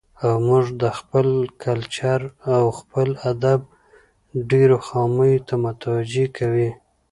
او 0.23 0.33
موږ 0.47 0.65
د 0.81 0.83
خپل 0.97 1.27
کلچر 1.63 2.21
او 2.55 2.63
خپل 2.79 3.09
ادب 3.31 3.59
ډېرو 4.51 4.77
خاميو 4.87 5.45
ته 5.47 5.55
متوجه 5.65 6.25
کوي. 6.37 6.69